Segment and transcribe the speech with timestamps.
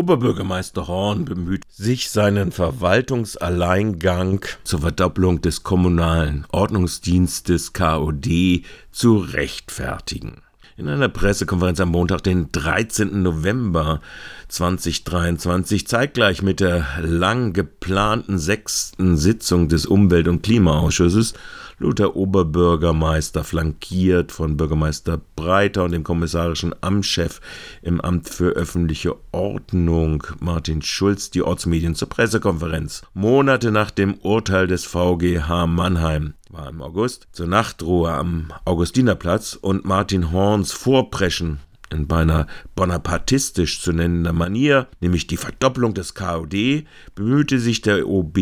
[0.00, 10.40] Oberbürgermeister Horn bemüht sich, seinen Verwaltungsalleingang zur Verdopplung des kommunalen Ordnungsdienstes KOD zu rechtfertigen.
[10.76, 13.22] In einer Pressekonferenz am Montag, den 13.
[13.22, 14.00] November
[14.48, 21.34] 2023, zeitgleich mit der lang geplanten sechsten Sitzung des Umwelt- und Klimaausschusses,
[21.80, 27.40] lud der Oberbürgermeister flankiert von Bürgermeister Breiter und dem kommissarischen Amtschef
[27.82, 33.02] im Amt für öffentliche Ordnung Martin Schulz die Ortsmedien zur Pressekonferenz.
[33.14, 39.84] Monate nach dem Urteil des VGH Mannheim war im August, zur Nachtruhe am Augustinerplatz und
[39.84, 41.60] Martin Horns Vorpreschen
[41.92, 42.46] in beinahe
[42.76, 48.38] bonapartistisch zu nennender Manier, nämlich die Verdopplung des KOD, bemühte sich der OB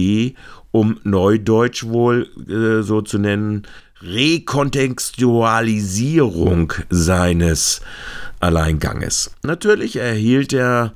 [0.70, 3.66] um Neudeutsch wohl äh, so zu nennen,
[4.02, 7.80] Rekontextualisierung seines
[8.38, 9.30] Alleinganges.
[9.42, 10.92] Natürlich erhielt er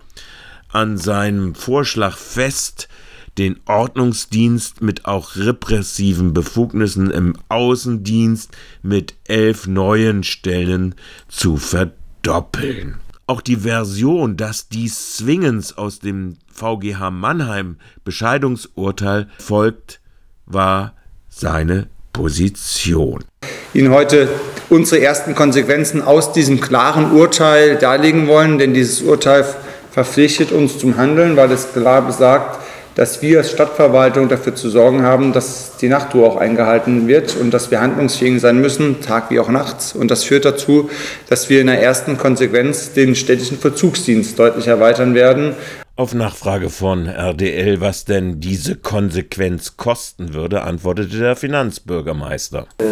[0.69, 2.89] an seinem Vorschlag fest,
[3.38, 8.50] den Ordnungsdienst mit auch repressiven Befugnissen im Außendienst
[8.83, 10.94] mit elf neuen Stellen
[11.28, 12.97] zu verdoppeln.
[13.27, 20.00] Auch die Version, dass dies zwingend aus dem VGH Mannheim Bescheidungsurteil folgt,
[20.44, 20.94] war
[21.28, 23.24] seine Position.
[23.72, 24.28] Ihnen heute
[24.69, 29.46] unsere ersten Konsequenzen aus diesem klaren Urteil darlegen wollen, denn dieses Urteil
[29.91, 32.61] verpflichtet uns zum Handeln, weil es klar besagt,
[32.95, 37.53] dass wir als Stadtverwaltung dafür zu sorgen haben, dass die Nachtruhe auch eingehalten wird und
[37.53, 39.95] dass wir handlungsfähig sein müssen, Tag wie auch nachts.
[39.95, 40.91] Und das führt dazu,
[41.29, 45.55] dass wir in der ersten Konsequenz den städtischen Verzugsdienst deutlich erweitern werden.
[45.95, 52.67] Auf Nachfrage von RDL, was denn diese Konsequenz kosten würde, antwortete der Finanzbürgermeister.
[52.79, 52.85] Äh,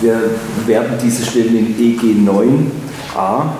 [0.00, 0.20] wir
[0.66, 3.50] werden diese Stellen in EG 9a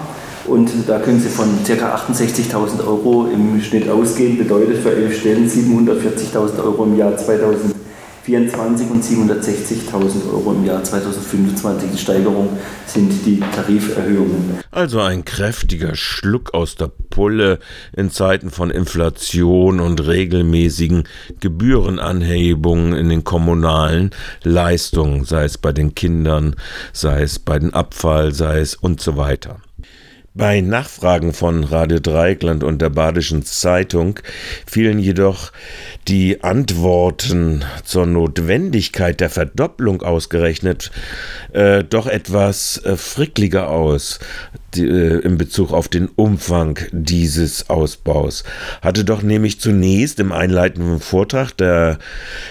[0.49, 1.97] und da können Sie von ca.
[1.97, 4.39] 68.000 Euro im Schnitt ausgehen.
[4.39, 11.91] Bedeutet für elf Stellen 740.000 Euro im Jahr 2024 und 760.000 Euro im Jahr 2025.
[11.93, 12.49] Die Steigerung
[12.87, 14.59] sind die Tariferhöhungen.
[14.71, 17.59] Also ein kräftiger Schluck aus der Pulle
[17.97, 21.05] in Zeiten von Inflation und regelmäßigen
[21.41, 24.11] Gebührenanhebungen in den kommunalen
[24.43, 26.57] Leistungen, sei es bei den Kindern,
[26.93, 29.61] sei es bei den Abfall, sei es und so weiter.
[30.35, 34.21] Bei Nachfragen von Radio Dreieckland und der Badischen Zeitung
[34.67, 35.53] fielen jedoch
[36.07, 40.93] die Antworten zur Notwendigkeit der Verdopplung ausgerechnet
[41.53, 44.21] äh, doch etwas äh, frickliger aus
[44.77, 48.45] äh, in Bezug auf den Umfang dieses Ausbaus.
[48.83, 51.99] Hatte doch nämlich zunächst im einleitenden Vortrag der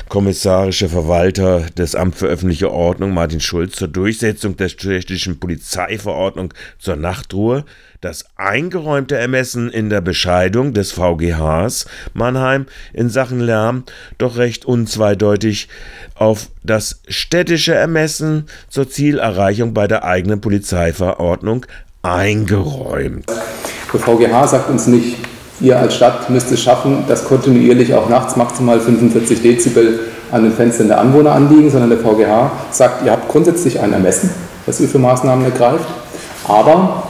[0.10, 6.96] kommissarische Verwalter des Amt für öffentliche Ordnung Martin Schulz zur Durchsetzung der städtischen Polizeiverordnung zur
[6.96, 7.66] Nachtruhe
[8.02, 13.84] das eingeräumte Ermessen in der Bescheidung des VGHs Mannheim in Sachen Lärm
[14.18, 15.68] doch recht unzweideutig
[16.14, 21.66] auf das städtische Ermessen zur Zielerreichung bei der eigenen Polizeiverordnung
[22.02, 23.26] eingeräumt.
[23.94, 25.18] Der VGH sagt uns nicht,
[25.60, 30.00] ihr als Stadt müsst es schaffen, dass kontinuierlich auch nachts maximal 45 Dezibel
[30.32, 34.30] an den Fenstern der Anwohner anliegen, sondern der VGH sagt, ihr habt grundsätzlich ein Ermessen,
[34.66, 35.88] das ihr für Maßnahmen ergreift,
[36.48, 37.04] aber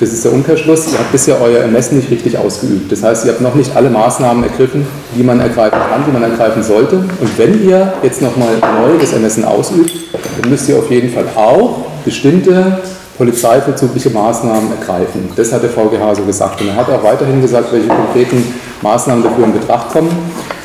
[0.00, 0.92] das ist der Umkehrschluss.
[0.92, 2.90] Ihr habt bisher euer Ermessen nicht richtig ausgeübt.
[2.90, 4.86] Das heißt, ihr habt noch nicht alle Maßnahmen ergriffen,
[5.16, 6.96] die man ergreifen kann, die man ergreifen sollte.
[6.96, 9.92] Und wenn ihr jetzt nochmal neu das Ermessen ausübt,
[10.40, 12.80] dann müsst ihr auf jeden Fall auch bestimmte
[13.16, 15.28] polizeivollzugliche Maßnahmen ergreifen.
[15.36, 16.60] Das hat der VGH so gesagt.
[16.60, 18.44] Und er hat auch weiterhin gesagt, welche konkreten
[18.82, 20.10] Maßnahmen dafür in Betracht kommen.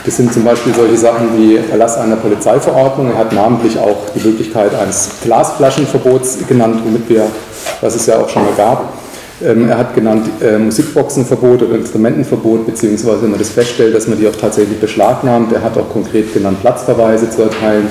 [0.06, 3.12] Das sind zum Beispiel solche Sachen wie Erlass einer Polizeiverordnung.
[3.12, 7.28] Er hat namentlich auch die Möglichkeit eines Glasflaschenverbots genannt, womit wir,
[7.82, 8.94] was es ja auch schon mal gab,
[9.42, 14.20] ähm, er hat genannt äh, Musikboxenverbot oder Instrumentenverbot, beziehungsweise wenn man das feststellt, dass man
[14.20, 15.54] die auch tatsächlich beschlagnahmt.
[15.54, 17.88] Er hat auch konkret genannt, Platzverweise zu erteilen.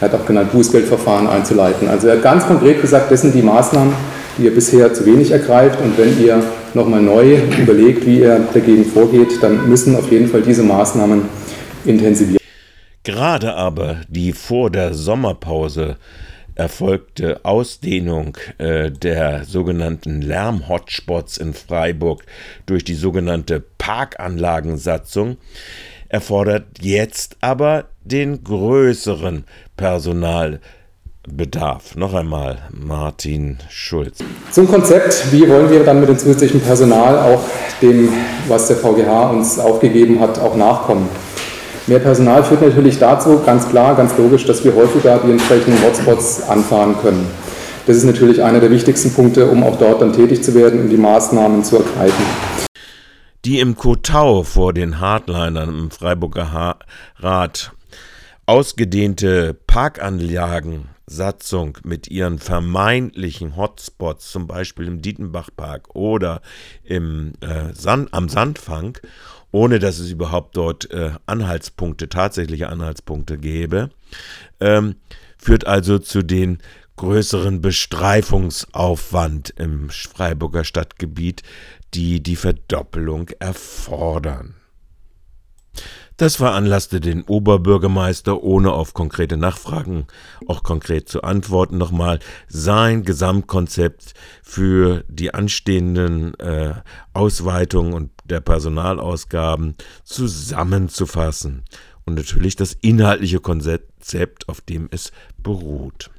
[0.00, 1.88] Er hat auch genannt, Bußgeldverfahren einzuleiten.
[1.88, 3.92] Also er hat ganz konkret gesagt, das sind die Maßnahmen,
[4.36, 5.80] die ihr bisher zu wenig ergreift.
[5.80, 6.42] Und wenn ihr
[6.74, 11.22] nochmal neu überlegt, wie ihr dagegen vorgeht, dann müssen auf jeden Fall diese Maßnahmen
[11.84, 12.40] intensiviert.
[13.02, 15.96] Gerade aber die vor der Sommerpause
[16.54, 22.24] erfolgte Ausdehnung äh, der sogenannten Lärm-Hotspots in Freiburg
[22.66, 25.38] durch die sogenannte Parkanlagensatzung
[26.08, 29.44] erfordert jetzt aber den größeren
[29.76, 31.96] Personalbedarf.
[31.96, 34.18] Noch einmal Martin Schulz.
[34.50, 37.42] Zum Konzept, wie wollen wir dann mit dem zusätzlichen Personal auch
[37.82, 38.08] dem,
[38.48, 41.08] was der VGH uns aufgegeben hat, auch nachkommen?
[41.86, 46.46] Mehr Personal führt natürlich dazu, ganz klar, ganz logisch, dass wir häufiger die entsprechenden Hotspots
[46.46, 47.26] anfahren können.
[47.86, 50.90] Das ist natürlich einer der wichtigsten Punkte, um auch dort dann tätig zu werden und
[50.90, 52.26] die Maßnahmen zu ergreifen.
[53.48, 56.76] Die im Kotau vor den Hardlinern im Freiburger
[57.16, 57.72] Rat
[58.44, 66.42] ausgedehnte Parkanlagensatzung mit ihren vermeintlichen Hotspots, zum Beispiel im Dietenbachpark oder
[66.84, 68.98] im, äh, Sand, am Sandfang,
[69.50, 73.88] ohne dass es überhaupt dort äh, Anhaltspunkte, tatsächliche Anhaltspunkte gäbe,
[74.60, 74.96] ähm,
[75.38, 76.58] führt also zu den
[76.98, 81.42] größeren Bestreifungsaufwand im Freiburger Stadtgebiet,
[81.94, 84.54] die die Verdoppelung erfordern.
[86.16, 90.08] Das veranlasste den Oberbürgermeister, ohne auf konkrete Nachfragen
[90.48, 92.18] auch konkret zu antworten, nochmal
[92.48, 96.74] sein Gesamtkonzept für die anstehenden äh,
[97.12, 101.62] Ausweitungen und der Personalausgaben zusammenzufassen
[102.04, 106.10] und natürlich das inhaltliche Konzept, auf dem es beruht.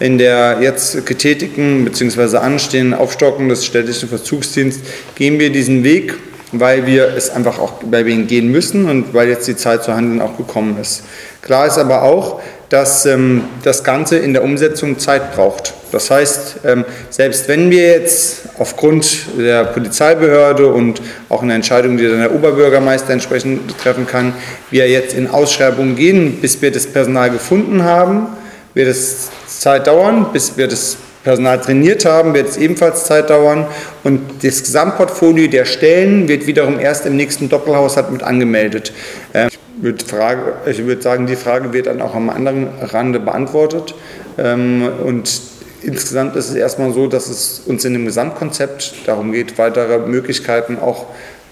[0.00, 2.36] In der jetzt getätigten bzw.
[2.36, 4.82] anstehenden Aufstockung des städtischen Verzugsdienstes
[5.16, 6.14] gehen wir diesen Weg
[6.52, 9.84] weil wir es einfach auch, weil wir ihn gehen müssen und weil jetzt die Zeit
[9.84, 11.02] zu handeln auch gekommen ist.
[11.42, 15.74] Klar ist aber auch, dass ähm, das Ganze in der Umsetzung Zeit braucht.
[15.90, 22.06] Das heißt, ähm, selbst wenn wir jetzt aufgrund der Polizeibehörde und auch eine Entscheidung, die
[22.06, 24.34] dann der Oberbürgermeister entsprechend treffen kann,
[24.70, 28.26] wir jetzt in Ausschreibungen gehen, bis wir das Personal gefunden haben,
[28.74, 33.66] wird es Zeit dauern, bis wir das Personal trainiert haben, wird es ebenfalls Zeit dauern.
[34.04, 38.92] Und das Gesamtportfolio der Stellen wird wiederum erst im nächsten Doppelhaushalt mit angemeldet.
[39.34, 43.20] Ähm, ich würde, Frage, ich würde sagen, die Frage wird dann auch am anderen Rande
[43.20, 43.94] beantwortet.
[44.38, 45.40] Ähm, und
[45.82, 50.78] insgesamt ist es erstmal so, dass es uns in dem Gesamtkonzept darum geht, weitere Möglichkeiten
[50.78, 51.06] auch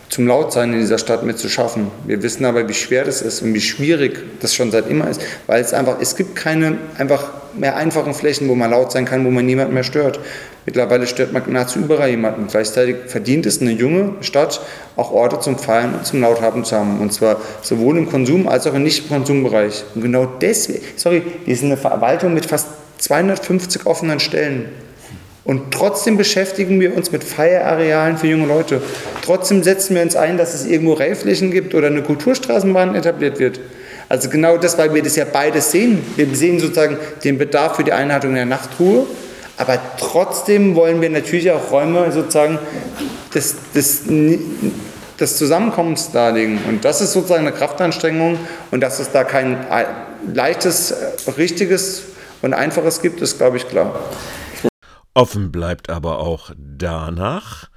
[0.09, 1.91] zum Lautsein in dieser Stadt mit zu schaffen.
[2.07, 5.21] Wir wissen aber, wie schwer das ist und wie schwierig das schon seit immer ist,
[5.49, 7.25] weil es einfach, es gibt keine einfach
[7.59, 10.21] mehr einfachen Flächen, wo man laut sein kann, wo man niemanden mehr stört.
[10.67, 12.49] Mittlerweile stört man nahezu überall jemanden.
[12.49, 14.61] Gleichzeitig verdient es eine junge Stadt,
[14.97, 17.01] auch Orte zum Feiern und zum Lauthaben zu haben.
[17.01, 19.85] Und zwar sowohl im Konsum als auch im Nicht-Konsumbereich.
[19.95, 22.67] Und genau deswegen, sorry, wir sind eine Verwaltung mit fast
[22.99, 24.67] 250 offenen Stellen.
[25.45, 28.83] Und trotzdem beschäftigen wir uns mit Feierarealen für junge Leute.
[29.23, 33.61] Trotzdem setzen wir uns ein, dass es irgendwo Reiflächen gibt oder eine Kulturstraßenbahn etabliert wird.
[34.09, 36.05] Also genau das, weil wir das ja beides sehen.
[36.17, 39.07] Wir sehen sozusagen den Bedarf für die Einhaltung der Nachtruhe,
[39.57, 42.59] aber trotzdem wollen wir natürlich auch Räume sozusagen
[43.35, 44.03] des, des,
[45.19, 46.59] des Zusammenkommens darlegen.
[46.69, 48.39] Und das ist sozusagen eine Kraftanstrengung
[48.71, 49.67] und dass es da kein
[50.33, 50.95] leichtes,
[51.37, 52.03] richtiges
[52.43, 53.99] und einfaches gibt, ist, glaube ich, klar.
[55.15, 57.71] Offen bleibt aber auch danach,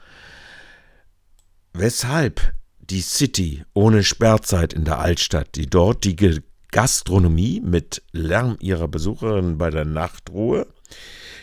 [1.74, 2.42] weshalb
[2.90, 6.42] die City ohne Sperrzeit in der Altstadt, die dortige
[6.72, 10.68] Gastronomie mit Lärm ihrer Besucherinnen bei der Nachtruhe,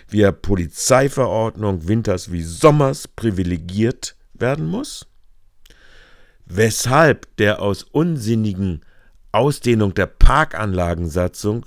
[0.09, 5.07] via Polizeiverordnung winters wie sommers privilegiert werden muss?
[6.45, 8.85] Weshalb der aus unsinnigen
[9.33, 11.67] Ausdehnung der Parkanlagensatzung,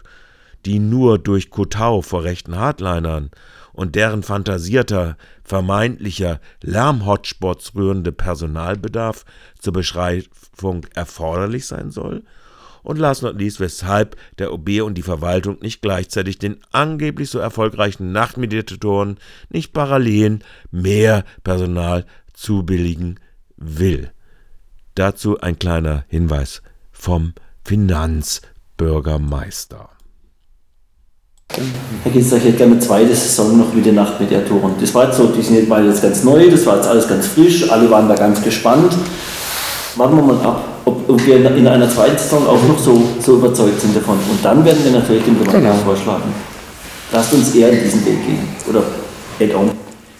[0.65, 3.31] die nur durch Kotau vor rechten Hardlinern
[3.73, 9.25] und deren fantasierter, vermeintlicher Lärmhotspots rührende Personalbedarf
[9.57, 12.23] zur Beschreibung erforderlich sein soll?
[12.81, 17.39] Und last not least, weshalb der OB und die Verwaltung nicht gleichzeitig den angeblich so
[17.39, 19.19] erfolgreichen Nachtmeditatoren
[19.50, 20.39] nicht parallel
[20.71, 23.19] mehr Personal zubilligen
[23.57, 24.12] will.
[24.95, 29.89] Dazu ein kleiner Hinweis vom Finanzbürgermeister.
[31.51, 34.74] Herr Ginster, ich hätte gerne eine zweite Saison noch mit den Nachtmediatoren.
[34.79, 37.08] Das war jetzt so, die sind jetzt beide jetzt ganz neu, das war jetzt alles
[37.08, 38.94] ganz frisch, alle waren da ganz gespannt.
[39.96, 43.38] Warten wir mal ab, ob, ob wir in einer zweiten Saison auch noch so, so
[43.38, 44.18] überzeugt sind davon.
[44.29, 45.74] Und dann werden wir natürlich den Bewerber genau.
[45.84, 46.32] vorschlagen.
[47.12, 48.48] Lasst uns eher in diesen Weg gehen.
[48.70, 48.84] Oder
[49.39, 49.78] add-on.